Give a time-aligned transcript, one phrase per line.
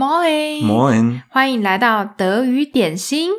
[0.00, 3.32] Moin，欢迎来到德语点心。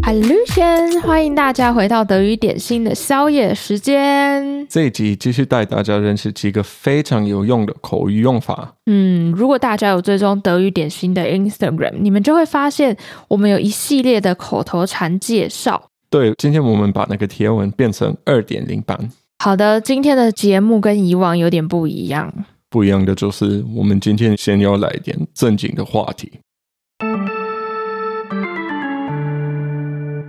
[0.00, 4.66] Hallöchen，欢迎大家回到德语点心的宵夜时间。
[4.66, 8.76] 这一集继续带大家认识几个非常有用的口语用法。
[8.86, 12.96] 嗯，如果大家有追踪德语点心的 Instagram，你们就会发现
[13.28, 15.90] 我们有一系列的口头禅介绍。
[16.08, 19.10] 对，今天我们把那个贴文变成二点零版。
[19.38, 22.32] 好的，今天的节目跟以往有点不一样。
[22.70, 26.32] 不一样的就是，我们今天先要来点正经的话题。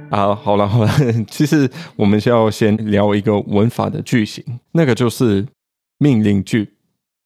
[0.10, 0.90] 啊，好了好了，
[1.30, 5.46] 其实我们需要先聊一个文法的句型，那个就是
[6.00, 6.74] 命令句。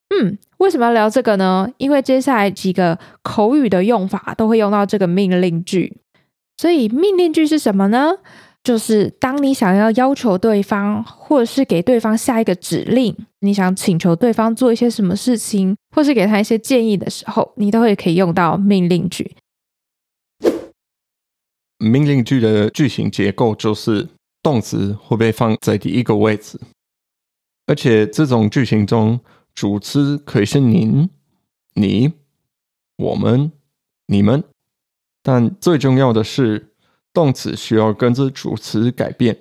[0.10, 1.70] 嗯，为什么要聊这个呢？
[1.78, 5.98] 因为接下来几个口语的用法都会用到这个命令句。
[6.62, 8.12] 所以命令句是什么呢？
[8.64, 19.36] 就是当你想要要求对方，或者是给对方下一个指令，你想请求对方做一些什么事情，或是给他一些建议的时候，你都会可以用到命令句。
[21.80, 24.08] 命令句的句型结构就是
[24.44, 26.62] 动词会被放在第一个位置，
[27.66, 29.20] 而且这种句型中，
[29.56, 31.10] 主词可以是您、
[31.74, 32.14] 你、
[32.98, 33.52] 我们、
[34.06, 34.44] 你们，
[35.24, 36.68] 但最重要的是。
[37.14, 39.38] 动词需要跟着主词改变。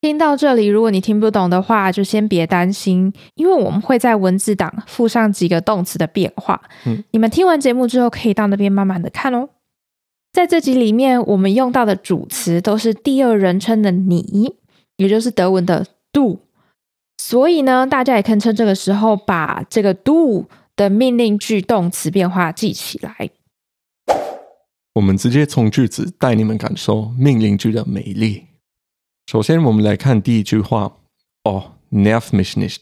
[0.00, 6.62] 听到这里，如果你听不懂的话，就先别担心，因为我们会在文字档附上几个动词的变化。
[6.84, 9.48] 嗯，你们听完节目之后，可以到那边慢慢的看哦。
[10.32, 14.54] 在这集里面，我们用到的主词都是第二人称的你，
[14.98, 16.38] 也就是德文的 do。
[17.18, 20.44] 所以呢，大家也可以趁这个时候把这个 do
[20.76, 23.30] 的命令句动词变化记起来。
[24.96, 28.46] 我们直接从句子带你们感受命令句的美丽。
[29.26, 30.90] 首先，我们来看第一句话
[31.44, 32.80] 哦，nerv mich nicht，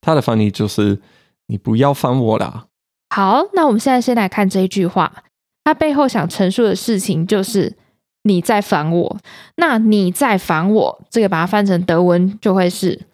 [0.00, 1.00] 它的翻译就是
[1.48, 2.68] “你不要烦我啦”。
[3.10, 5.24] 好，那我们现在先来看这一句话，
[5.64, 7.76] 它背后想陈述的事情就是
[8.22, 9.18] 你在烦我。
[9.56, 13.06] 那你在烦我，这个把它翻成德文就会是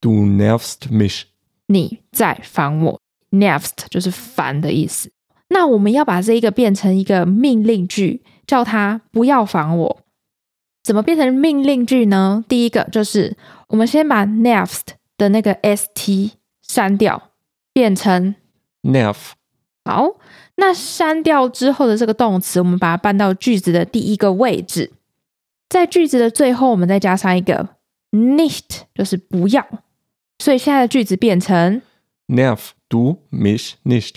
[0.00, 1.24] “Du nervst mich”。
[1.66, 2.98] 你在烦我
[3.32, 5.10] ，nervst 就是烦的意思。
[5.48, 9.98] 那我们要把这一个变成一个命令句，叫他不要烦我。
[10.82, 12.44] 怎么变成命令句呢？
[12.48, 13.36] 第一个就是
[13.68, 14.82] 我们先把 nervst
[15.16, 16.32] 的那个 st
[16.62, 17.30] 删掉，
[17.72, 18.34] 变成
[18.82, 19.16] nerv。
[19.84, 20.16] 好，
[20.56, 24.92] 那删掉之后的这个动词，我们把它搬到句子的第一个位置，
[25.68, 27.76] 在句子的最后，我们再加上一个
[28.12, 29.66] nicht，就是不要。
[30.38, 31.82] 所以现在的句子变成
[32.28, 34.16] nerv du mich nicht。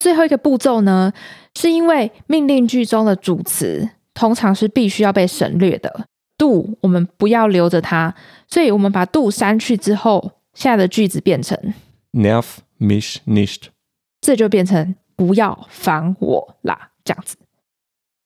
[0.00, 1.12] 最后一个步骤呢，
[1.54, 6.06] 是因为命令句中的主词通常是必须要被省略的
[6.36, 8.12] ，do 我们不要留着它，
[8.48, 11.56] 所以我们把 do 删去之后，下的句子变成
[12.12, 12.44] nerv
[12.80, 13.64] mich nicht，
[14.20, 17.36] 这就变成不要烦我啦，这样子。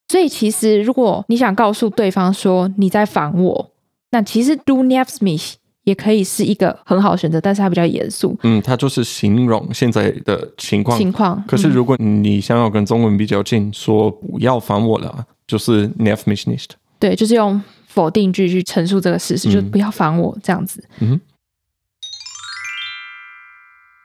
[0.07, 3.71] 所以其实如果你想告诉对方说你在烦我，
[4.11, 5.55] 那其实 do nervst mich。
[5.85, 8.37] 也可以是一个很好的选择，但是它比较严肃。
[8.43, 10.97] 嗯，它就是形容现在的情况。
[10.97, 11.41] 情况。
[11.47, 16.71] 可是如果你想要跟中文比较近，嗯、说不要烦我了，就是 nerv mich nicht。
[16.99, 20.83] 对，就是用否定句去陈述这个事实，嗯、就是不要烦我这样子。
[20.99, 21.19] 嗯。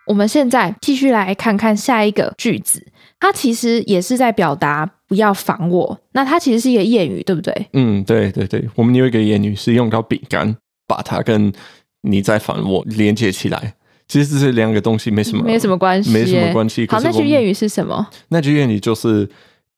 [0.07, 2.85] 我们现在继续来看看下一个句子，
[3.21, 6.01] 它其实也是在表达不要烦我。
[6.13, 7.69] 那它其实是一个谚语，对不对？
[7.75, 10.57] 嗯，对对对，我们有一个谚语是用到饼干。
[10.91, 11.53] 把它跟
[12.01, 13.75] 你在反我连接起来，
[14.09, 16.85] 其实这是两个东西没什么，没什么关系，没什么关系。
[16.91, 18.09] 好，那句谚语是什么？
[18.29, 19.29] 那句谚语就是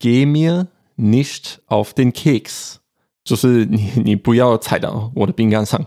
[0.01, 2.77] “Geh mir nicht auf den Keks”，
[3.23, 5.85] 就是你你不要踩到我的饼干上。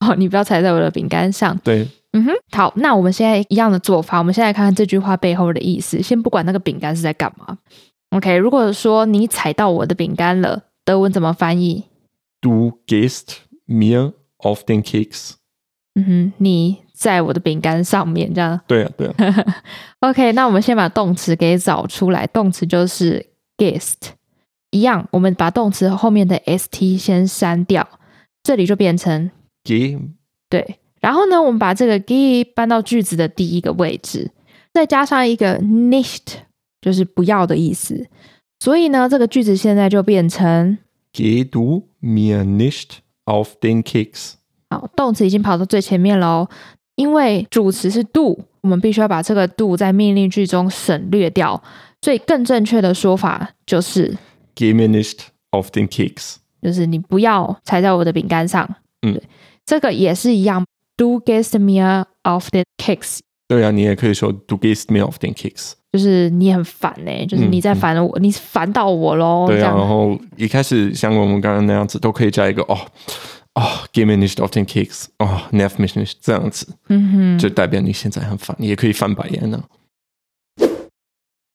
[0.00, 1.58] 哦，你不要踩在我的饼干上。
[1.64, 2.32] 对，嗯哼。
[2.52, 6.02] 好，那我们现在一样的做法，我们现在看看这句话背后的意思。
[6.02, 7.58] 先不管那个饼干是在干嘛。
[8.10, 11.84] OK，如果说你踩到我的饼干了，德文怎么翻译
[12.40, 15.32] ？Du gehst mir Auf den Keks，
[15.94, 18.60] 嗯哼，你在我的饼干上面，这样。
[18.66, 19.14] 对啊，对啊。
[20.00, 23.26] OK，那我们先把动词给找出来，动词就是
[23.56, 23.94] gehst，
[24.70, 27.88] 一样，我们把动词后面的 st 先删掉，
[28.42, 29.30] 这里就变成
[29.64, 29.98] geh。
[30.48, 34.30] 对，然后呢，我们把这个 geh 搬到句子的第一个位置，
[34.72, 36.36] 再加上一个 nicht，
[36.80, 38.08] 就是不要的意思，
[38.60, 40.78] 所以呢，这个句子现在就变成
[41.12, 44.36] Geh du mir nicht Auf den Keks。
[44.70, 46.48] 好，动词已经跑到最前面喽，
[46.94, 51.62] 因为主词是 do，我们必须要把这个 do 在命令句中省略掉，
[52.00, 54.16] 所以更正确的说法就是
[54.56, 58.66] Geh mir nicht auf den Keks，就是你不要踩在我的饼干上。
[59.02, 59.20] 嗯，
[59.66, 60.64] 这个也是一样
[60.96, 63.18] ，Do gehst mir auf den Keks。
[63.48, 69.46] 对啊，你也可以说 Du gehst mir auf den Keks，就是你很烦呢、欸，就是你在烦我，你烦到我喽。
[69.48, 72.78] 对啊，然后一开始像我们刚刚那样子，都可以加一个哦
[73.54, 73.62] 哦
[73.94, 79.64] mir nicht auf den Keks，哦，nerv mich nicht，这样子，嗯哼，就代表你现在很烦，你也可以翻白眼呢、啊。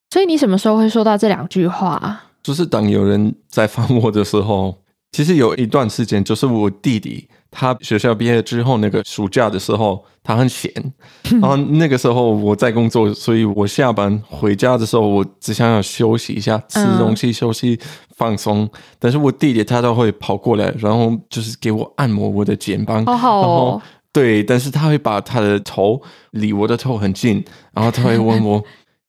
[0.10, 2.24] 所以你什么时候会说到这两句话？
[2.42, 4.80] 就是当有人在烦我的时候。
[5.16, 10.72] 其实有一段时间，就是我弟弟他学校毕业之后那个暑假的时候，他很闲，
[11.40, 17.80] 然后那个时候我在工作，所以我下班回家的时候，我只想要休息一下，吃东西、休息、
[18.18, 18.70] 放松。
[19.00, 23.42] 但是我弟弟他都会跑过来，然后就是给我按摩我的肩膀，好好哦。
[23.42, 26.02] 然后对，但是他会把他的头
[26.32, 28.64] 离我的头很近，然后他会问我。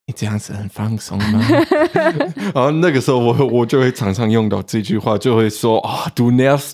[0.06, 1.43] 你这样子很放松吗？
[2.55, 6.73] 然后那个时候我我就会常常用到这句话，就会说啊，do nervst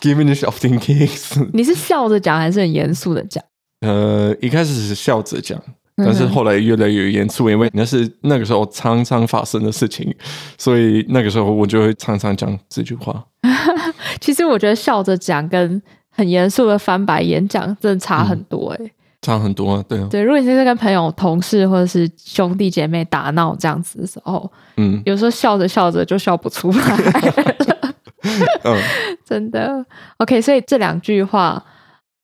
[0.00, 1.48] mir nicht auf den Keks。
[1.52, 3.42] 你是笑着讲还是很严肃的讲？
[3.80, 5.60] 呃，一开始是笑着讲，
[5.96, 10.14] 但是后来越来越严肃，因为那是那个时候常常发生的事情，
[10.58, 13.24] 所以那个时候我就会常常讲这句话。
[14.20, 15.80] 其实我觉得笑着讲跟
[16.10, 18.84] 很严肃的翻白眼讲真的差很多哎、欸。
[18.84, 18.90] 嗯
[19.24, 20.06] 差很多，对啊。
[20.10, 27.94] 对，如果你是在跟朋友、同事或者是兄弟姐妹打闹这样子的时候，嗯，有时候笑着笑着就笑不出来了。
[28.64, 28.78] 嗯，
[29.24, 29.84] 真的。
[30.18, 31.64] OK，所以这两句话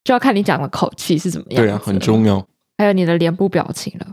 [0.04, 1.62] 就要看你讲的口气是怎么样。
[1.62, 2.46] 对啊，很重要。
[2.78, 4.06] 还有你的脸部表情了。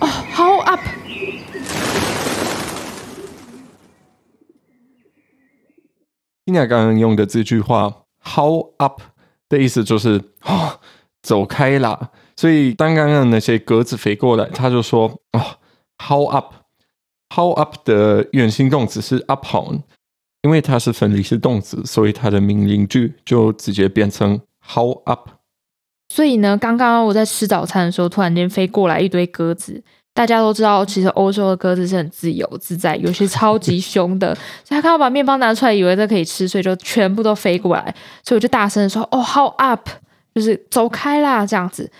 [0.00, 0.80] 哦，Hau ab。
[6.46, 8.98] Tina 刚刚用的这句话 “Hau ab”
[9.48, 10.78] 的意思就是“哦，
[11.24, 12.10] 走开啦”。
[12.36, 15.40] 所以当刚刚那些鸽子飞过来，他就说“哦
[15.98, 19.80] ，how up？how up 的原形动词是 “abhauen”，
[20.42, 25.28] 因为它是分离式动词，所以它的命令句就直接变成 how up。
[26.12, 29.82] 所以呢，刚刚我在吃早餐的时候，突然间飞过来一堆鸽子。
[30.12, 34.32] 大家都知道，其实欧洲的鸽子是很自由自在，有些超级凶的。
[34.64, 37.94] 所以他看到把面包拿出来，以为这可以吃，所以就全部都飞过来。
[38.22, 39.88] 所以我就大声的说：“哦，how up！”
[40.34, 41.90] 就是走开啦！”这样子。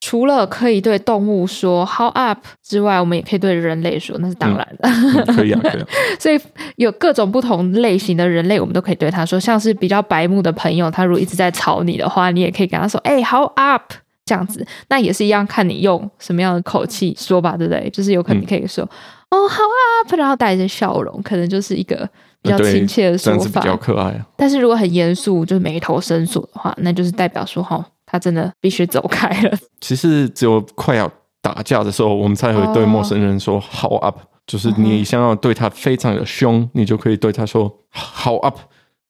[0.00, 4.88] 除了可以对动物说 “Hau ab” 之外，我们也可以对人类说，那是当然的。
[4.88, 5.86] 嗯嗯、可以啊，可以啊。
[6.20, 6.40] 所以
[6.76, 9.40] 有各种不同类型的人类，我们都可以对他说。
[9.40, 13.92] 像是比较白目的朋友，他如果一直在吵你的话，你也可以跟他说：“哎，how up”。”
[14.24, 17.90] 这样子，那也是一样，看你用什么样的口气说吧，对不对？
[17.90, 18.84] 就是有可能你可以说、
[19.30, 22.08] 嗯、哦，好啊，然后带着笑容，可能就是一个
[22.42, 24.24] 比较亲切的说法，比较可爱。
[24.36, 29.58] 但是如果很严肃，就是眉头深锁的话，那就是代表说，哈，他真的必须走开了。
[29.80, 34.14] 其实只有快要打架的时候，我们才会对陌生人说 “Hau ab”，
[34.46, 38.54] 就是你想要对他非常的凶，你就可以对他说 “Hau ab”。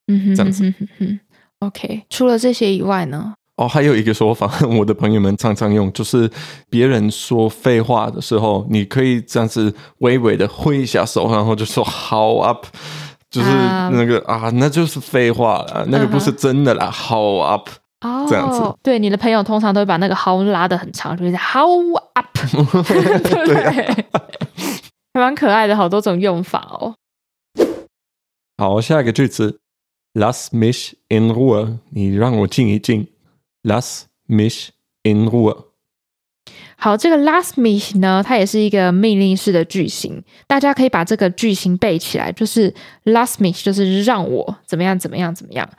[0.07, 0.65] 嗯哼，这样子。
[0.65, 1.19] 嗯哼哼。
[1.59, 3.33] OK，除了这些以外呢？
[3.57, 6.31] 哦，还有一个说法，我的朋友们常常用，就是
[6.69, 12.63] 别人说废话的时候，你可以这样子微微的挥一下手，然后就说 “Hau ab”，
[13.29, 17.67] 就是那个、um, 啊，那就是废话了，那个不是真的啦、uh-huh.，“Hau ab”，
[18.01, 18.61] 哦，这样子。
[18.81, 22.25] 对，你的朋友通常都会把那个 how 拉的很长，就是 “Hau ab”，
[23.45, 24.05] 对，
[25.13, 26.95] 还蛮可爱的，好多种用法哦。
[28.57, 29.59] 好，下一个句子
[30.13, 33.07] ，“Lass mich in Ruhe”，你让我静一静。
[33.61, 34.69] Lass mich
[35.03, 35.68] in Ruhe。
[36.77, 42.73] 好，这个 last mich 呢，它也是一个命令式的句型，大家可以把这个句型背起来，就是
[43.05, 45.69] last mich 就是让我怎么样怎么样怎么样。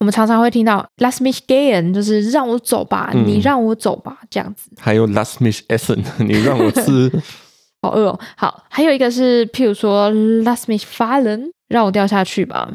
[0.00, 4.70] 我们常常会听到 last mich gehen，就是让我走吧，嗯、你让我走吧，这样子。
[4.78, 7.10] 还有 last mich essen， 你让我吃。
[7.80, 8.20] 好饿哦。
[8.36, 12.68] 好，还有一个是，譬如说 last mich fallen，让我掉下去吧。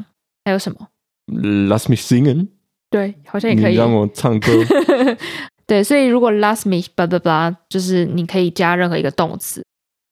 [0.46, 0.88] 还有什么
[1.28, 2.48] ？last mich singen，。
[2.90, 3.74] 对，好像也可以。
[3.74, 4.52] 你让我唱歌。
[5.70, 9.64] 对，所以如果 last blah blah blah，就是你可以加任何一个动词。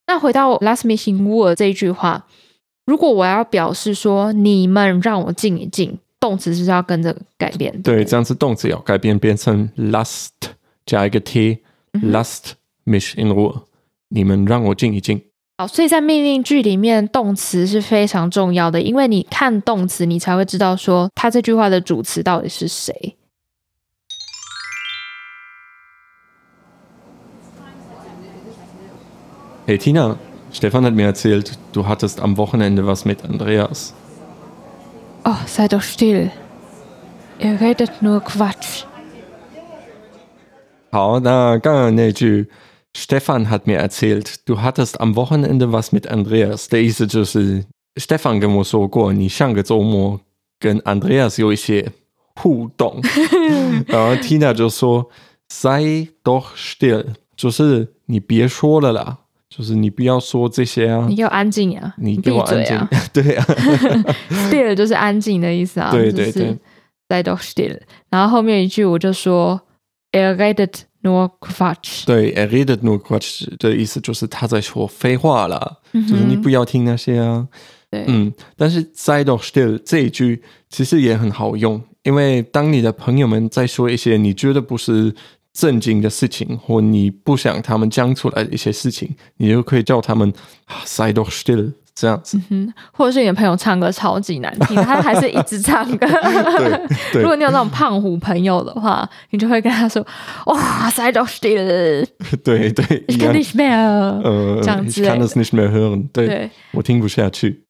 [0.06, 2.28] 那回到 last mich in word 这一句话，
[2.86, 7.72] 如果我要表示说你们让我静一静，动词是不是要跟着改变？
[7.82, 10.30] 对，对这样子动词要改变，变成 lasst
[10.86, 12.52] 加一个 t，lasst
[12.86, 13.64] mich in word，
[14.10, 15.20] 你们让我静一静。
[15.58, 23.16] 好，所以在命令句里面，动词是非常重要的，因为你看动词，你才会知道说它这句话的主词到底是谁。
[29.70, 33.94] Hey Tina，Stefan hat mir erzählt，du hattest am Wochenende was mit Andreas。
[35.26, 38.86] Oh, sei doch still，ihr redet nur Quatsch。
[40.90, 42.48] 好，那刚刚那句
[42.94, 50.22] Stefan hat mir erzählt, du hattest am Wochenende was mit Andreas，的意思就是 Stefan 跟我说过，你上个周末
[50.62, 51.92] 跟 Andreas 有一些
[52.36, 53.02] 互动。
[53.88, 55.10] 然后 Tina 就说
[55.50, 57.04] sei doch still，
[57.36, 59.18] 就是你别说了啦。
[59.50, 61.06] 就是你不要说这些啊！
[61.08, 61.94] 你给我安静呀！
[61.98, 63.46] 你给我安静，啊、 对啊，
[64.30, 65.89] still 就是安静的意思啊。
[65.89, 66.58] 对对对
[67.08, 67.80] ，sei doch still。
[68.10, 69.62] 然后后面一句我就说
[70.12, 72.06] ，er redet nur Quatsch。
[72.06, 77.48] 对，er redet nur Quatsch 的意思就是他在说废话了，嗯、就是你不要听那些啊。
[77.89, 85.16] 对，嗯，但是 sei doch still 这一句其实也很好用，因为当你的朋友们在说一些你觉得不是。
[85.58, 90.32] 正经的事情，或你不想他们讲出来的一些事情，你就可以叫他们
[90.86, 92.38] “sei doch still” 这样子。
[92.52, 96.06] 嗯哼，或者是你的朋友唱歌超级难听，他还是一直唱歌。
[97.16, 100.06] 如果你有那种胖虎朋友的话，你就会跟他说
[100.46, 102.06] ：“哇，sei doch still。
[102.46, 103.74] ”对对，ich kann nicht mehr。
[104.22, 106.08] 呃，这样子，ich kann es nicht mehr hören。
[106.14, 107.64] 对，对我听不下去。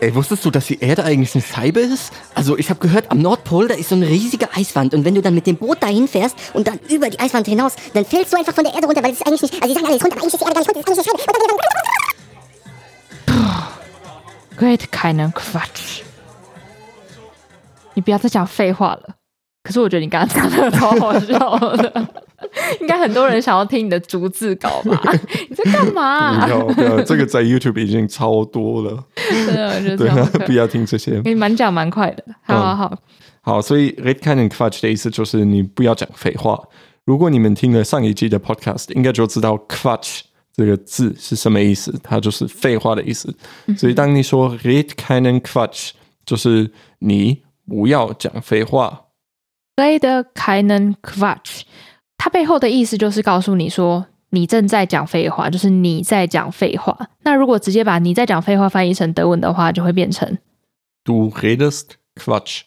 [0.00, 2.12] Ey, wusstest du, dass die Erde eigentlich eine Scheibe ist?
[2.34, 5.22] Also ich habe gehört, am Nordpol, da ist so eine riesige Eiswand und wenn du
[5.22, 8.36] dann mit dem Boot dahin fährst und dann über die Eiswand hinaus, dann fällst du
[8.36, 10.02] einfach von der Erde runter, weil es ist eigentlich nicht, also die sagen alle, es
[10.02, 11.52] ist runter, aber eigentlich ist die Erde gar nicht runter, es ist eigentlich eine Scheibe.
[14.56, 16.02] Great, keinen Quatsch.
[17.94, 19.16] 你不要再讲废话了。
[19.62, 22.08] 可是我觉得你刚刚讲的超好笑的。
[22.81, 25.01] 应该很多人想要听你的逐字稿吧？
[25.49, 26.45] 你在干嘛、啊？
[26.45, 29.03] 不要不要，这个在 YouTube 已经超多了。
[29.97, 31.21] 对啊，不要听这些。
[31.23, 32.89] 你蛮讲蛮快的，好好好。
[32.91, 32.97] 嗯、
[33.41, 36.61] 好，所以 red keinen Quatsch 的意思就是你不要讲废话。
[37.05, 40.21] 如果你们听了上一季的 Podcast，应该就知道 Quatsch
[40.53, 43.33] 这个字是什么意思，它就是废话的意思。
[43.77, 45.91] 所以当你说 red keinen Quatsch，
[46.25, 49.03] 就是你不要讲废话。
[49.77, 51.61] red keinen Quatsch。
[52.17, 56.97] 它背后的意思就是告诉你说，你正在讲废话，就是你在讲废话。
[57.23, 60.37] 那如果直接把你在讲废话翻译成德文的话，就会变成
[61.03, 61.83] Du redest
[62.15, 62.61] Quatsch。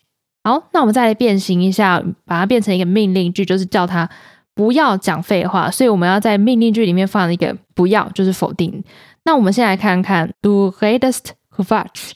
[0.45, 4.09] 好，那我们再来变形一下，把它变成一个命令句，就是叫它
[4.55, 5.71] 不要讲废话。
[5.71, 8.83] 所以我们要在命令句里面放一个不要，就是否定。
[9.25, 12.13] 那我们先来看看 Du redest Quatsch，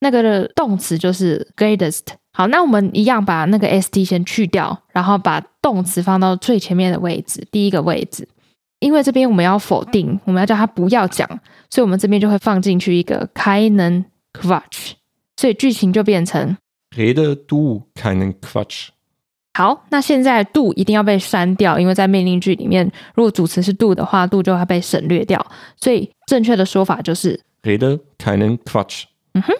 [0.00, 2.00] 那个的动词就是 redest。
[2.34, 8.28] 好，那我们一样把那个 st 先去掉，然后把动词放到最前面的位置，第一个位置。
[8.80, 11.26] 因为这边我们要否定，我们要叫他不要讲，
[11.70, 14.94] 所以我们这边就会放进去一个 keinen Quatsch，
[15.36, 16.56] 所以剧情就变成
[16.96, 18.88] Rede du keinen Quatsch。
[19.54, 29.04] 好，那现在 do 一定要被删掉，因为在命令句里面，如果主词是 do 的话，do 就会被省略掉，所以正确的说法就是 Rede keinen Quatsch。
[29.34, 29.54] 嗯哼。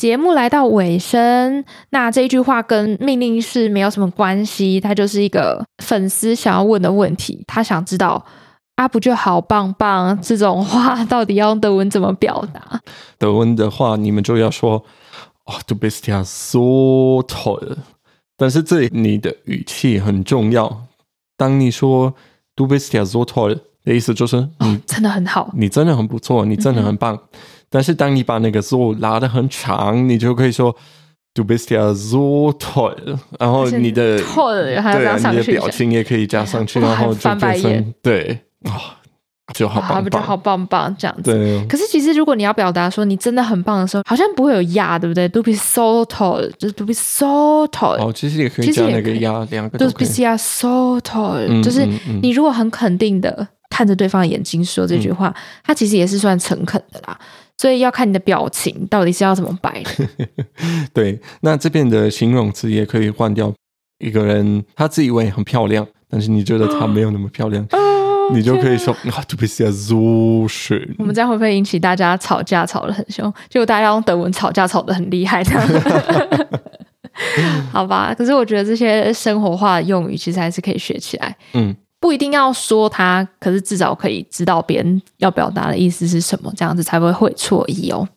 [0.00, 8.24] 节目来到尾声，那这一句话跟命令是没有什么关系，它就是一个粉丝想要问的问题，他想知道
[8.76, 12.80] 啊，不就好棒棒这种话到底要用德文怎么表达？
[13.18, 14.82] 德文的话，你们就要说
[15.44, 17.76] 哦，du bist ja so toll，
[18.38, 20.84] 但是这里你的语气很重要。
[21.36, 22.14] 当你说
[22.56, 23.54] du bist ja so toll
[23.84, 27.14] 的意思就是你、哦、真的很好，你真的很不错，你真的很棒。
[27.14, 27.38] 嗯
[27.70, 30.74] 但是当你把那个 so 拉的很长，你就可以说
[31.32, 32.92] Du bist ja so toll，
[33.38, 38.80] 然后你的 toll 还要加上去，对，你的表情也可以加上去，然后就变成对啊、哦，
[39.54, 41.32] 就好棒棒，不就好棒棒这样子。
[41.32, 41.64] 对。
[41.68, 48.04] 可是其实如果你要表达说你真的很棒的时候，好像不会有压，对不对？Du bist so toll，就是 Du bist so toll。
[48.04, 49.94] 哦，其实也可以加那个压，两个都可以。
[49.94, 51.86] Du bist ja so toll，、嗯、就是
[52.20, 57.16] 你如果很肯定的看着对方的眼睛说这句话，他、嗯、其实也是算诚恳的啦。
[57.60, 59.82] 所以要看你的表情到底是要怎么摆。
[60.94, 63.52] 对，那这边的形容词也可以换掉。
[63.98, 69.94] 一个人他自以为很漂亮，但是你觉得他没有那么漂亮，哦、 你就可以说啊 bist ja so
[70.48, 70.94] schön。
[70.96, 73.30] 我们这样会不会引起大家吵架吵得很凶？
[73.50, 75.68] 结果大家用德文吵架吵得很厉害，这样。
[77.70, 81.36] 好吧，可是我觉得这些生活化的用语其实还是可以学起来。
[81.52, 81.76] 嗯。
[82.00, 88.08] 不一定要说他，可是至少可以知道别人要表达的意思是什么，这样子才不会会错意哦。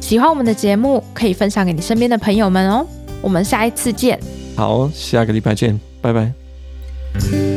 [0.00, 2.86] 喜欢我们的节目，可以分享给你身边的朋友们哦。
[3.22, 4.18] 我们下一次见。
[4.56, 7.47] 好，下个礼拜见，拜拜。